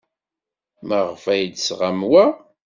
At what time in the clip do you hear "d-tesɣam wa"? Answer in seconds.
1.47-2.25